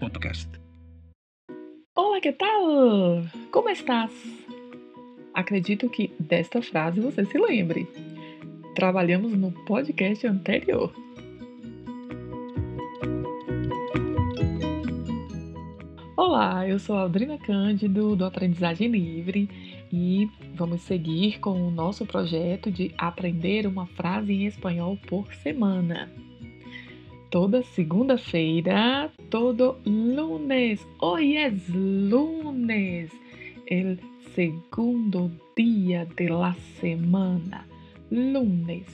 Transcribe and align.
Podcast. 0.00 0.50
Olá, 1.94 2.20
que 2.20 2.32
tal? 2.32 3.22
Como 3.52 3.70
estás? 3.70 4.10
Acredito 5.32 5.88
que 5.88 6.12
desta 6.18 6.60
frase 6.60 6.98
você 7.00 7.24
se 7.24 7.38
lembre. 7.38 7.86
Trabalhamos 8.74 9.34
no 9.34 9.52
podcast 9.52 10.26
anterior. 10.26 10.92
Olá, 16.16 16.66
eu 16.68 16.80
sou 16.80 16.96
Aldrina 16.96 17.38
Cândido 17.38 18.16
do 18.16 18.24
Aprendizagem 18.24 18.88
Livre 18.88 19.48
e 19.92 20.28
vamos 20.56 20.82
seguir 20.82 21.38
com 21.38 21.68
o 21.68 21.70
nosso 21.70 22.04
projeto 22.04 22.68
de 22.72 22.92
aprender 22.98 23.64
uma 23.64 23.86
frase 23.86 24.32
em 24.32 24.46
espanhol 24.46 24.98
por 25.06 25.32
semana. 25.34 26.10
Toda 27.30 27.62
segunda-feira, 27.62 29.12
todo 29.30 29.80
lunes, 29.84 30.86
hoy 31.00 31.36
es 31.36 31.68
lunes, 31.68 33.10
el 33.66 33.98
segundo 34.34 35.32
dia 35.56 36.06
de 36.16 36.28
la 36.28 36.54
semana, 36.80 37.66
lunes, 38.10 38.86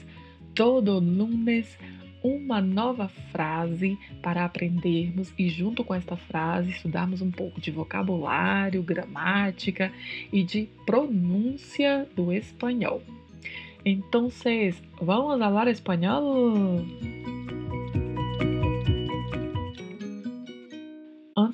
todo 0.55 0.99
lunes 0.99 1.77
uma 2.23 2.59
nova 2.59 3.07
frase 3.31 3.99
para 4.21 4.45
aprendermos 4.45 5.31
e, 5.37 5.47
junto 5.49 5.83
com 5.83 5.93
esta 5.93 6.15
frase, 6.15 6.71
estudarmos 6.71 7.21
um 7.21 7.29
pouco 7.29 7.61
de 7.61 7.69
vocabulário, 7.69 8.81
gramática 8.81 9.91
e 10.31 10.41
de 10.41 10.67
pronúncia 10.85 12.07
do 12.15 12.31
espanhol. 12.31 13.03
Então, 13.85 14.29
vamos 15.01 15.39
falar 15.39 15.67
espanhol? 15.67 16.83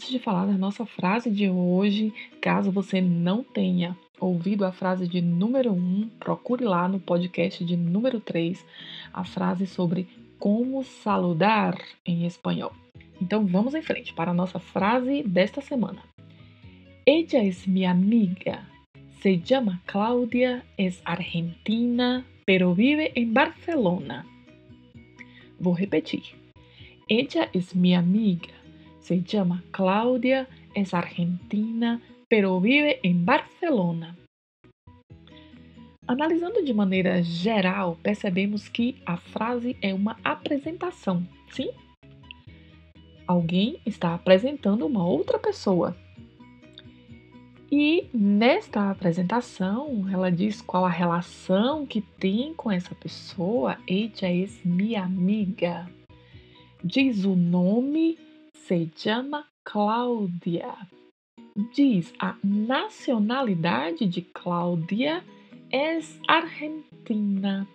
Antes 0.10 0.20
de 0.22 0.26
falar 0.26 0.48
da 0.48 0.58
nossa 0.58 0.88
frase 0.88 1.30
de 1.30 1.48
hoje, 1.52 2.12
caso 2.42 2.72
você 2.72 3.00
não 3.00 3.44
tenha 3.44 3.96
ouvido 4.20 4.66
a 4.66 4.72
frase 4.72 5.08
de 5.08 5.22
número 5.22 5.72
1, 5.72 5.76
um, 5.76 6.10
procure 6.20 6.66
lá 6.66 6.88
no 6.88 7.00
podcast 7.00 7.64
de 7.64 7.78
número 7.78 8.20
3 8.20 8.66
a 9.14 9.24
frase 9.24 9.68
sobre 9.68 10.08
como 10.40 10.84
saludar 10.84 11.78
em 12.04 12.26
espanhol. 12.26 12.74
Então 13.22 13.46
vamos 13.46 13.76
em 13.76 13.84
frente 13.84 14.12
para 14.12 14.32
a 14.32 14.34
nossa 14.34 14.58
frase 14.58 15.22
desta 15.22 15.62
semana. 15.62 16.02
Ella 17.06 17.44
es 17.44 17.68
mi 17.68 17.86
amiga. 17.86 18.68
Se 19.22 19.38
llama 19.38 19.80
Claudia, 19.86 20.66
es 20.76 21.04
argentina, 21.06 22.26
pero 22.48 22.74
vive 22.74 23.12
en 23.14 23.32
Barcelona. 23.32 24.26
Vou 25.60 25.76
repetir. 25.76 26.24
Ella 27.08 27.48
es 27.54 27.76
mi 27.76 27.94
amiga. 27.94 28.59
Se 29.10 29.24
llama 29.24 29.64
Claudia, 29.72 30.48
es 30.76 30.94
argentina, 30.94 32.00
pero 32.28 32.62
vive 32.62 33.00
en 33.02 33.26
Barcelona. 33.26 34.16
Analisando 36.06 36.62
de 36.62 36.72
maneira 36.76 37.24
geral, 37.24 37.98
percebemos 38.04 38.70
que 38.70 39.02
a 39.08 39.18
frase 39.18 39.76
é 39.82 39.96
uma 39.96 40.16
apresentação, 40.24 41.28
sim? 41.50 41.72
Alguém 43.26 43.82
está 43.84 44.14
apresentando 44.14 44.86
uma 44.86 45.04
outra 45.04 45.40
pessoa. 45.40 45.98
E 47.72 48.08
nesta 48.14 48.92
apresentação, 48.92 50.08
ela 50.08 50.32
diz 50.32 50.62
qual 50.62 50.86
a 50.86 50.90
relação 50.92 51.84
que 51.84 52.02
tem 52.02 52.54
com 52.54 52.70
essa 52.70 52.94
pessoa. 52.94 53.76
Ella 53.88 54.32
es 54.32 54.64
mi 54.64 54.96
amiga. 54.96 55.90
Diz 56.84 57.26
o 57.26 57.36
nome, 57.36 58.29
se 58.70 58.88
chama 58.96 59.48
Cláudia. 59.64 60.76
Diz 61.74 62.14
a 62.20 62.36
nacionalidade 62.44 64.06
de 64.06 64.22
Cláudia 64.22 65.24
es 65.72 66.20
argentina 66.28 67.68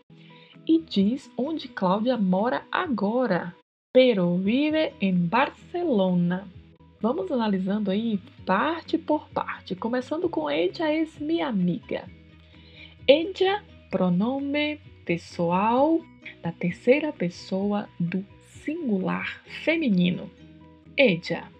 e 0.65 0.79
diz 0.79 1.29
onde 1.37 1.67
Cláudia 1.67 2.17
mora 2.17 2.63
agora, 2.71 3.57
pero 3.93 4.37
vive 4.37 4.95
em 5.01 5.27
Barcelona. 5.27 6.47
Vamos 7.01 7.29
analisando 7.33 7.91
aí 7.91 8.21
parte 8.47 8.97
por 8.97 9.29
parte, 9.31 9.75
começando 9.75 10.29
com 10.29 10.49
ella 10.49 10.95
es 10.95 11.19
mi 11.19 11.41
amiga. 11.41 12.09
Ella, 13.09 13.65
pronome 13.91 14.79
pessoal 15.05 16.01
da 16.41 16.53
terceira 16.53 17.13
pessoa 17.13 17.89
do 17.99 18.25
singular 18.63 19.43
feminino. 19.65 20.31
Ella. 20.97 21.50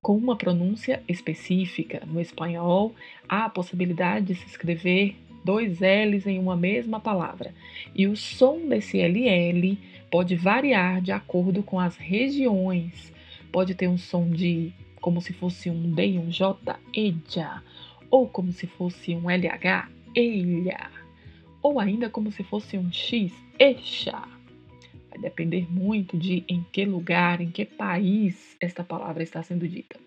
Com 0.00 0.16
uma 0.16 0.36
pronúncia 0.36 1.02
específica 1.06 2.02
no 2.06 2.20
espanhol, 2.20 2.94
há 3.28 3.44
a 3.44 3.50
possibilidade 3.50 4.26
de 4.26 4.34
se 4.34 4.46
escrever 4.46 5.16
dois 5.44 5.78
L's 5.80 6.26
em 6.26 6.38
uma 6.38 6.56
mesma 6.56 6.98
palavra. 6.98 7.54
E 7.94 8.06
o 8.06 8.16
som 8.16 8.66
desse 8.66 8.98
LL 8.98 9.78
pode 10.10 10.34
variar 10.34 11.00
de 11.00 11.12
acordo 11.12 11.62
com 11.62 11.78
as 11.78 11.96
regiões. 11.96 13.12
Pode 13.52 13.74
ter 13.74 13.88
um 13.88 13.98
som 13.98 14.28
de 14.30 14.72
como 15.00 15.20
se 15.20 15.32
fosse 15.32 15.68
um 15.68 15.92
D 15.92 16.12
e 16.12 16.18
um 16.18 16.30
J, 16.30 16.78
eja, 16.94 17.62
ou 18.10 18.26
como 18.26 18.52
se 18.52 18.66
fosse 18.66 19.14
um 19.14 19.28
LH, 19.28 19.88
elha, 20.14 20.90
ou 21.62 21.78
ainda 21.78 22.08
como 22.08 22.30
se 22.30 22.42
fosse 22.42 22.78
um 22.78 22.90
X, 22.92 23.32
echa. 23.58 24.22
Vai 25.12 25.20
depender 25.20 25.70
muito 25.70 26.16
de 26.16 26.42
em 26.48 26.64
que 26.72 26.86
lugar, 26.86 27.42
em 27.42 27.50
que 27.50 27.66
país 27.66 28.56
esta 28.58 28.82
palavra 28.82 29.22
está 29.22 29.42
sendo 29.42 29.68
dita. 29.68 30.00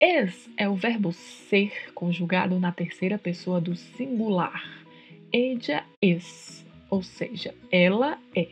Es 0.00 0.50
é 0.56 0.68
o 0.68 0.74
verbo 0.74 1.12
ser 1.12 1.92
conjugado 1.94 2.58
na 2.58 2.72
terceira 2.72 3.16
pessoa 3.16 3.60
do 3.60 3.76
singular. 3.76 4.84
Ella 5.32 5.84
es, 6.02 6.66
ou 6.90 7.04
seja, 7.04 7.54
ela 7.70 8.18
é. 8.34 8.48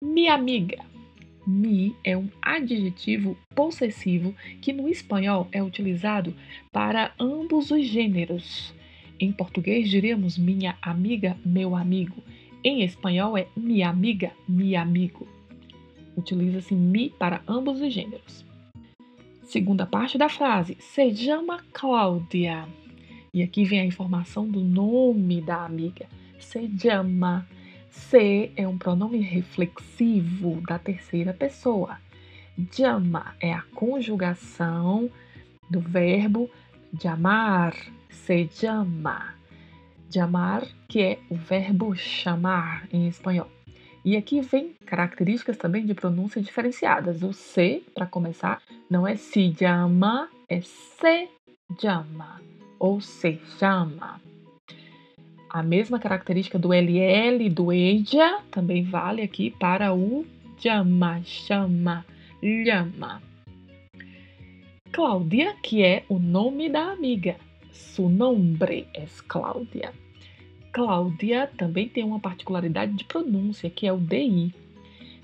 Mi 0.00 0.28
amiga. 0.28 0.84
Mi 1.44 1.96
é 2.04 2.16
um 2.16 2.28
adjetivo 2.40 3.36
possessivo 3.56 4.36
que 4.60 4.72
no 4.72 4.88
espanhol 4.88 5.48
é 5.50 5.60
utilizado 5.60 6.32
para 6.70 7.12
ambos 7.18 7.72
os 7.72 7.84
gêneros. 7.84 8.72
Em 9.18 9.32
português 9.32 9.90
diríamos 9.90 10.38
minha 10.38 10.78
amiga, 10.80 11.36
meu 11.44 11.74
amigo. 11.74 12.22
Em 12.64 12.82
espanhol 12.84 13.36
é 13.36 13.48
minha 13.56 13.90
amiga, 13.90 14.30
mi 14.48 14.76
amigo. 14.76 15.26
Utiliza-se 16.16 16.74
mi 16.76 17.10
para 17.10 17.42
ambos 17.48 17.80
os 17.80 17.92
gêneros. 17.92 18.44
Segunda 19.42 19.84
parte 19.84 20.16
da 20.16 20.28
frase, 20.28 20.76
se 20.78 21.12
chama 21.16 21.58
Cláudia. 21.72 22.68
E 23.34 23.42
aqui 23.42 23.64
vem 23.64 23.80
a 23.80 23.84
informação 23.84 24.46
do 24.46 24.60
nome 24.60 25.40
da 25.40 25.64
amiga. 25.64 26.06
Se 26.38 26.70
chama. 26.78 27.48
Se 27.90 28.52
é 28.56 28.66
um 28.66 28.78
pronome 28.78 29.18
reflexivo 29.18 30.62
da 30.66 30.78
terceira 30.78 31.34
pessoa. 31.34 31.98
Chama 32.70 33.34
é 33.40 33.52
a 33.52 33.62
conjugação 33.74 35.10
do 35.68 35.80
verbo 35.80 36.48
chamar. 37.00 37.74
Se 38.08 38.48
chama. 38.52 39.41
Chamar, 40.12 40.66
que 40.88 41.00
é 41.00 41.18
o 41.30 41.34
verbo 41.34 41.94
chamar 41.94 42.86
em 42.92 43.08
espanhol. 43.08 43.48
E 44.04 44.16
aqui 44.16 44.40
vem 44.40 44.74
características 44.84 45.56
também 45.56 45.86
de 45.86 45.94
pronúncia 45.94 46.42
diferenciadas. 46.42 47.22
O 47.22 47.32
C, 47.32 47.82
para 47.94 48.04
começar, 48.04 48.60
não 48.90 49.06
é 49.06 49.14
se 49.14 49.54
chama, 49.56 50.28
é 50.48 50.60
se 50.60 51.28
chama 51.80 52.40
ou 52.78 53.00
se 53.00 53.40
chama. 53.58 54.20
A 55.48 55.62
mesma 55.62 55.98
característica 55.98 56.58
do 56.58 56.72
LL 56.72 57.48
do 57.48 57.72
EJA 57.72 58.40
também 58.50 58.82
vale 58.82 59.22
aqui 59.22 59.50
para 59.50 59.94
o 59.94 60.26
chama, 60.58 61.22
chama, 61.24 62.04
llama. 62.42 63.22
Cláudia, 64.90 65.54
que 65.62 65.82
é 65.82 66.04
o 66.08 66.18
nome 66.18 66.68
da 66.68 66.90
amiga. 66.90 67.36
Su 67.72 68.08
nombre 68.08 68.86
es 68.94 69.22
Cláudia. 69.22 69.92
Cláudia 70.72 71.50
também 71.56 71.88
tem 71.88 72.04
uma 72.04 72.20
particularidade 72.20 72.92
de 72.92 73.04
pronúncia, 73.04 73.70
que 73.70 73.86
é 73.86 73.92
o 73.92 73.98
DI. 73.98 74.54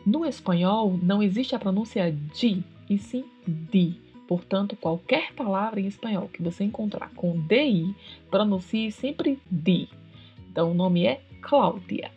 No 0.05 0.25
espanhol, 0.25 0.99
não 1.03 1.23
existe 1.23 1.55
a 1.55 1.59
pronúncia 1.59 2.11
di, 2.11 2.65
e 2.89 2.99
sim 2.99 3.25
di. 3.47 4.01
Portanto, 4.27 4.77
qualquer 4.77 5.33
palavra 5.35 5.81
em 5.81 5.87
espanhol 5.87 6.29
que 6.29 6.43
você 6.43 6.65
encontrar 6.65 7.11
com 7.15 7.39
DI, 7.47 7.95
pronuncie 8.31 8.91
sempre 8.91 9.39
di. 9.51 9.89
Então, 10.51 10.71
o 10.71 10.75
nome 10.75 11.07
é 11.07 11.21
Cláudia. 11.43 12.11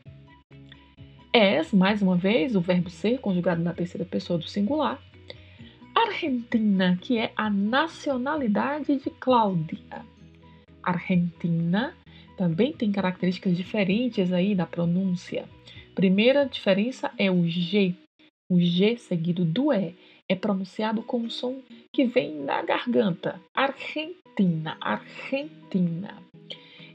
Es, 1.34 1.74
mais 1.74 2.02
uma 2.02 2.16
vez, 2.16 2.56
o 2.56 2.62
verbo 2.62 2.90
ser 2.90 3.20
conjugado 3.20 3.62
na 3.62 3.74
terceira 3.74 4.06
pessoa 4.06 4.40
do 4.40 4.48
singular. 4.48 5.02
Argentina, 5.96 6.98
que 7.02 7.18
é 7.18 7.32
a 7.36 7.50
nacionalidade 7.50 8.98
de 8.98 9.10
Cláudia. 9.10 10.06
Argentina 10.84 11.96
também 12.38 12.74
tem 12.74 12.92
características 12.92 13.56
diferentes 13.56 14.32
aí 14.34 14.56
da 14.56 14.66
pronúncia. 14.66 15.46
Primeira 15.94 16.46
diferença 16.46 17.12
é 17.18 17.30
o 17.30 17.48
G. 17.48 17.94
O 18.50 18.60
G 18.60 18.98
seguido 18.98 19.46
do 19.46 19.72
E 19.72 19.94
é 20.28 20.36
pronunciado 20.36 21.04
com 21.04 21.20
um 21.20 21.30
som 21.30 21.62
que 21.94 22.06
vem 22.06 22.46
da 22.46 22.62
garganta. 22.62 23.40
Argentina, 23.54 24.78
Argentina. 24.80 26.18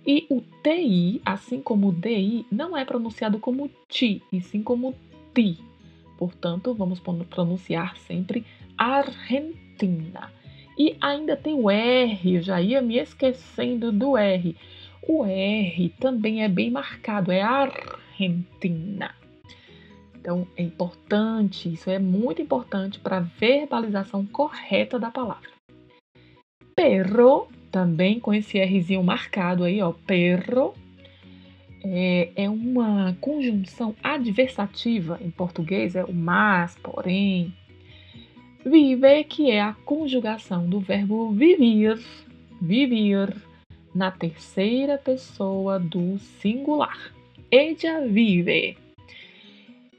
E 0.06 0.26
o 0.30 0.40
TI, 0.62 1.20
assim 1.24 1.60
como 1.60 1.88
o 1.88 1.92
DI, 1.92 2.46
não 2.50 2.76
é 2.76 2.84
pronunciado 2.84 3.38
como 3.38 3.68
TI, 3.88 4.22
e 4.32 4.40
sim 4.40 4.62
como 4.62 4.94
TI. 5.34 5.58
Portanto, 6.16 6.72
vamos 6.74 7.00
pronunciar 7.28 7.96
sempre 7.98 8.44
Argentina. 8.78 10.32
E 10.78 10.96
ainda 11.00 11.36
tem 11.36 11.54
o 11.54 11.70
R, 11.70 12.36
eu 12.36 12.42
já 12.42 12.60
ia 12.60 12.82
me 12.82 12.98
esquecendo 12.98 13.90
do 13.90 14.16
R. 14.16 14.56
O 15.08 15.24
R 15.24 15.88
também 16.00 16.42
é 16.42 16.48
bem 16.48 16.70
marcado, 16.70 17.32
é 17.32 17.40
Argentina. 17.40 19.14
Então 20.14 20.46
é 20.56 20.62
importante, 20.62 21.72
isso 21.72 21.88
é 21.88 21.98
muito 21.98 22.42
importante 22.42 22.98
para 22.98 23.18
a 23.18 23.20
verbalização 23.20 24.26
correta 24.26 24.98
da 24.98 25.10
palavra. 25.10 25.48
Perro, 26.74 27.48
também 27.70 28.18
com 28.18 28.34
esse 28.34 28.62
Rzinho 28.62 29.02
marcado 29.02 29.64
aí, 29.64 29.80
ó, 29.80 29.92
perro, 29.92 30.74
é, 31.84 32.30
é 32.34 32.50
uma 32.50 33.16
conjunção 33.20 33.94
adversativa 34.02 35.18
em 35.22 35.30
português, 35.30 35.94
é 35.94 36.04
o 36.04 36.12
mas, 36.12 36.76
porém, 36.82 37.54
Vive, 38.68 39.22
que 39.22 39.48
é 39.48 39.60
a 39.60 39.74
conjugação 39.84 40.68
do 40.68 40.80
verbo 40.80 41.30
vivir, 41.30 42.04
vivir, 42.60 43.32
na 43.94 44.10
terceira 44.10 44.98
pessoa 44.98 45.78
do 45.78 46.18
singular. 46.18 47.14
Ella 47.48 48.04
vive. 48.08 48.76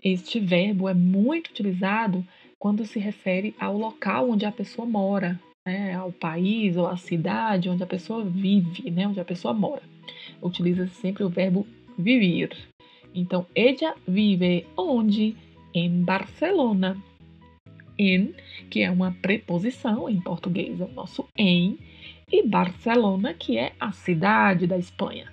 Este 0.04 0.42
verbo 0.42 0.90
é 0.90 0.94
muito 0.94 1.48
utilizado 1.48 2.28
quando 2.60 2.86
se 2.86 3.00
refere 3.00 3.56
ao 3.58 3.78
local 3.78 4.32
onde 4.32 4.46
a 4.46 4.52
pessoa 4.52 4.86
mora, 4.86 5.40
né, 5.66 5.94
ao 5.94 6.12
país 6.12 6.76
ou 6.76 6.88
à 6.88 6.98
cidade 6.98 7.70
onde 7.70 7.84
a 7.84 7.88
pessoa 7.88 8.26
vive, 8.26 8.92
né, 8.92 9.08
onde 9.08 9.22
a 9.22 9.26
pessoa 9.26 9.54
mora. 9.54 9.84
Utiliza-se 10.42 10.96
sempre 10.96 11.24
o 11.24 11.30
verbo 11.30 11.66
vivir. 11.98 12.50
Então, 13.16 13.46
ella 13.56 13.96
vive 14.06 14.68
onde? 14.76 15.38
Em 15.74 16.04
Barcelona 16.04 16.98
em, 17.98 18.34
que 18.70 18.82
é 18.82 18.92
uma 18.92 19.12
preposição 19.22 20.10
em 20.10 20.20
português, 20.20 20.80
é 20.80 20.86
o 20.86 20.92
nosso 20.92 21.28
em, 21.38 21.78
e 22.32 22.44
Barcelona, 22.46 23.34
que 23.34 23.58
é 23.58 23.74
a 23.80 23.92
cidade 23.92 24.68
da 24.68 24.78
Espanha. 24.78 25.32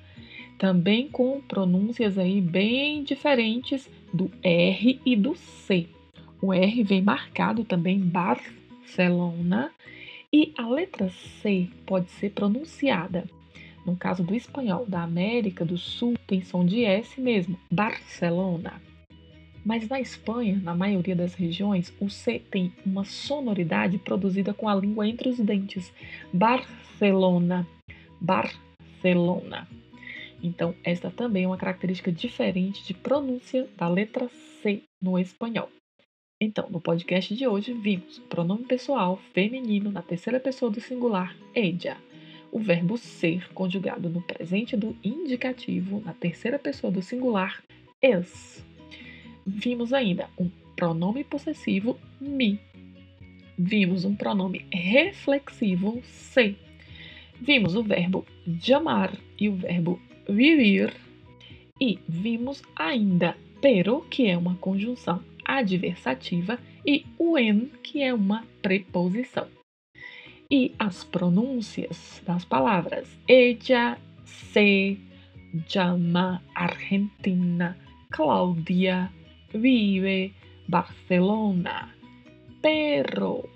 Também 0.58 1.08
com 1.08 1.40
pronúncias 1.40 2.16
aí 2.16 2.40
bem 2.40 3.02
diferentes 3.02 3.90
do 4.12 4.30
R 4.42 5.00
e 5.04 5.16
do 5.16 5.34
C. 5.34 5.88
O 6.40 6.52
R 6.52 6.82
vem 6.84 7.02
marcado 7.02 7.64
também 7.64 7.98
Barcelona 7.98 9.72
e 10.32 10.52
a 10.56 10.68
letra 10.68 11.10
C 11.10 11.68
pode 11.84 12.10
ser 12.12 12.30
pronunciada. 12.30 13.24
No 13.84 13.96
caso 13.96 14.22
do 14.22 14.34
espanhol 14.34 14.86
da 14.86 15.02
América 15.02 15.64
do 15.64 15.76
Sul, 15.76 16.14
tem 16.26 16.42
som 16.42 16.64
de 16.64 16.84
S 16.84 17.20
mesmo, 17.20 17.58
Barcelona. 17.70 18.80
Mas 19.64 19.88
na 19.88 19.98
Espanha, 19.98 20.60
na 20.62 20.74
maioria 20.74 21.16
das 21.16 21.34
regiões, 21.34 21.92
o 21.98 22.10
C 22.10 22.38
tem 22.50 22.72
uma 22.84 23.04
sonoridade 23.04 23.96
produzida 23.98 24.52
com 24.52 24.68
a 24.68 24.74
língua 24.74 25.08
entre 25.08 25.28
os 25.28 25.38
dentes. 25.38 25.90
Barcelona, 26.32 27.66
Barcelona. 28.20 29.66
Então, 30.42 30.74
esta 30.84 31.10
também 31.10 31.44
é 31.44 31.46
uma 31.46 31.56
característica 31.56 32.12
diferente 32.12 32.84
de 32.84 32.92
pronúncia 32.92 33.66
da 33.78 33.88
letra 33.88 34.28
C 34.60 34.82
no 35.00 35.18
espanhol. 35.18 35.70
Então, 36.38 36.68
no 36.68 36.80
podcast 36.80 37.34
de 37.34 37.46
hoje, 37.46 37.72
vimos 37.72 38.18
pronome 38.28 38.64
pessoal 38.64 39.16
feminino 39.32 39.90
na 39.90 40.02
terceira 40.02 40.38
pessoa 40.38 40.70
do 40.70 40.80
singular, 40.80 41.34
ella. 41.54 41.96
O 42.52 42.58
verbo 42.58 42.98
ser 42.98 43.50
conjugado 43.54 44.10
no 44.10 44.20
presente 44.20 44.76
do 44.76 44.94
indicativo 45.02 46.02
na 46.04 46.12
terceira 46.12 46.58
pessoa 46.58 46.92
do 46.92 47.00
singular, 47.00 47.62
es 48.02 48.62
vimos 49.46 49.92
ainda 49.92 50.28
um 50.38 50.50
pronome 50.76 51.24
possessivo 51.24 51.98
mi. 52.20 52.58
Vimos 53.56 54.04
um 54.04 54.14
pronome 54.14 54.66
reflexivo 54.72 56.00
se. 56.02 56.56
Vimos 57.40 57.74
o 57.74 57.82
verbo 57.82 58.24
chamar 58.60 59.16
e 59.38 59.48
o 59.48 59.54
verbo 59.54 60.00
vivir. 60.28 60.92
E 61.80 61.98
vimos 62.08 62.62
ainda 62.76 63.36
pero, 63.60 64.02
que 64.10 64.26
é 64.26 64.36
uma 64.36 64.56
conjunção 64.56 65.24
adversativa, 65.42 66.58
e 66.86 67.06
o 67.18 67.38
en, 67.38 67.70
que 67.82 68.02
é 68.02 68.12
uma 68.12 68.44
preposição. 68.60 69.46
E 70.50 70.74
as 70.78 71.02
pronúncias 71.02 72.22
das 72.26 72.44
palavras 72.44 73.08
ella, 73.26 73.98
se, 74.24 74.98
llama, 75.74 76.42
Argentina, 76.54 77.74
Cláudia, 78.10 79.10
vive 79.54 80.34
Barcelona. 80.68 81.94
Perro. 82.60 83.48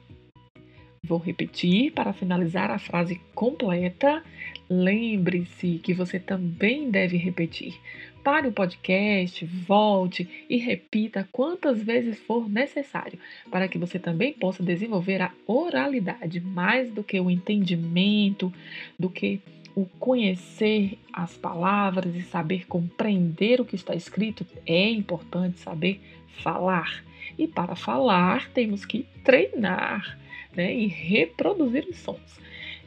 Vou 1.03 1.19
repetir 1.19 1.93
para 1.93 2.13
finalizar 2.13 2.71
a 2.71 2.79
frase 2.79 3.21
completa. 3.35 4.23
Lembre-se 4.69 5.79
que 5.83 5.95
você 5.95 6.19
também 6.19 6.91
deve 6.91 7.17
repetir. 7.17 7.75
Pare 8.23 8.49
o 8.49 8.53
podcast, 8.53 9.45
volte 9.47 10.29
e 10.51 10.59
repita 10.59 11.27
quantas 11.33 11.83
vezes 11.83 12.19
for 12.19 12.47
necessário, 12.47 13.19
para 13.51 13.69
que 13.69 13.79
você 13.79 13.99
também 13.99 14.35
possa 14.35 14.63
desenvolver 14.63 15.23
a 15.23 15.33
oralidade 15.47 16.41
mais 16.41 16.91
do 16.91 17.03
que 17.03 17.19
o 17.19 17.31
entendimento, 17.31 18.53
do 18.99 19.09
que 19.09 19.41
o 19.79 19.87
conhecer 20.01 20.99
as 21.13 21.37
palavras 21.37 22.13
e 22.17 22.23
saber 22.23 22.67
compreender 22.67 23.61
o 23.61 23.65
que 23.65 23.77
está 23.77 23.95
escrito, 23.95 24.45
é 24.67 24.91
importante 24.91 25.61
saber 25.61 26.01
falar. 26.43 27.05
E 27.39 27.47
para 27.47 27.77
falar, 27.77 28.51
temos 28.51 28.85
que 28.85 29.07
treinar 29.23 30.19
né, 30.57 30.75
e 30.75 30.89
reproduzir 30.89 31.87
os 31.89 31.97
sons. 31.99 32.41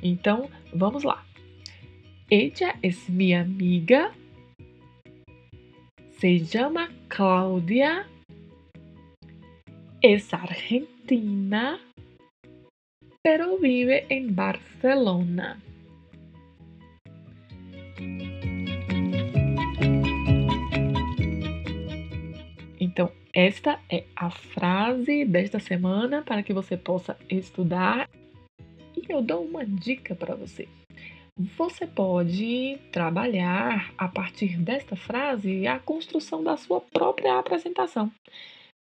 Então, 0.03 0.49
vamos 0.73 1.03
lá. 1.03 1.23
Ella 2.29 2.75
es 2.83 3.09
mi 3.09 3.33
amiga. 3.33 4.11
Se 6.19 6.39
llama 6.39 6.89
Claudia. 7.07 8.05
Es 10.01 10.33
argentina, 10.33 11.79
pero 13.23 13.57
vive 13.57 14.07
en 14.09 14.35
Barcelona. 14.35 15.70
Então, 22.79 23.11
esta 23.33 23.79
é 23.89 24.03
a 24.15 24.29
frase 24.29 25.23
desta 25.23 25.59
semana 25.59 26.21
para 26.21 26.43
que 26.43 26.51
você 26.51 26.75
possa 26.75 27.17
estudar. 27.29 28.09
E 28.97 29.11
eu 29.11 29.21
dou 29.21 29.45
uma 29.45 29.65
dica 29.65 30.13
para 30.13 30.35
você. 30.35 30.67
Você 31.57 31.87
pode 31.87 32.77
trabalhar 32.91 33.93
a 33.97 34.07
partir 34.07 34.57
desta 34.57 34.95
frase 34.95 35.65
a 35.65 35.79
construção 35.79 36.43
da 36.43 36.57
sua 36.57 36.81
própria 36.81 37.39
apresentação. 37.39 38.11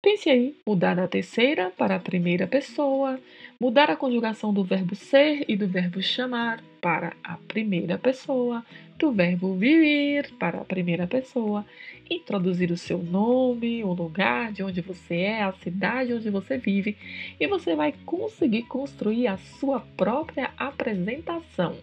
Pense 0.02 0.28
aí, 0.28 0.56
mudar 0.66 0.96
da 0.96 1.06
terceira 1.06 1.70
para 1.70 1.96
a 1.96 2.00
primeira 2.00 2.46
pessoa, 2.46 3.20
mudar 3.61 3.90
a 3.90 3.97
conjugação 3.97 4.55
do 4.55 4.64
verbo 4.64 4.95
ser 4.95 5.45
e 5.47 5.55
do 5.55 5.69
verbo 5.69 6.00
chamar 6.00 6.62
para 6.81 7.12
a 7.23 7.37
primeira 7.37 7.99
pessoa, 7.99 8.64
do 8.99 9.12
verbo 9.12 9.55
viver 9.55 10.33
para 10.38 10.62
a 10.62 10.64
primeira 10.64 11.07
pessoa, 11.07 11.67
introduzir 12.09 12.71
o 12.71 12.76
seu 12.76 13.02
nome, 13.02 13.85
o 13.85 13.93
lugar 13.93 14.50
de 14.50 14.62
onde 14.62 14.81
você 14.81 15.17
é, 15.17 15.43
a 15.43 15.52
cidade 15.52 16.14
onde 16.14 16.31
você 16.31 16.57
vive, 16.57 16.97
e 17.38 17.47
você 17.47 17.76
vai 17.76 17.93
conseguir 18.07 18.62
construir 18.62 19.26
a 19.26 19.37
sua 19.37 19.81
própria 19.81 20.50
apresentação. 20.57 21.76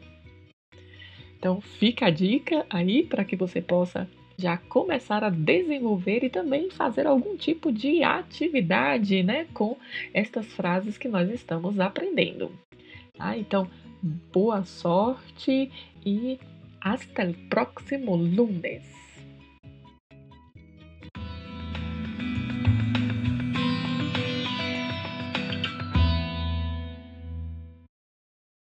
Então, 1.37 1.61
fica 1.61 2.07
a 2.07 2.09
dica 2.09 2.65
aí 2.71 3.03
para 3.03 3.23
que 3.23 3.35
você 3.35 3.61
possa 3.61 4.09
já 4.37 4.57
começar 4.57 5.23
a 5.23 5.29
desenvolver 5.29 6.23
e 6.23 6.29
também 6.29 6.69
fazer 6.69 7.07
algum 7.07 7.35
tipo 7.35 7.71
de 7.71 8.03
atividade 8.03 9.23
né, 9.23 9.47
com 9.53 9.75
estas 10.13 10.45
frases 10.45 10.97
que 10.97 11.07
nós 11.07 11.29
estamos 11.29 11.79
aprendendo. 11.79 12.51
Ah, 13.17 13.35
então, 13.35 13.67
boa 14.31 14.63
sorte 14.63 15.71
e 16.05 16.39
hasta 16.79 17.23
el 17.23 17.33
próximo 17.49 18.15
lunes. 18.15 18.96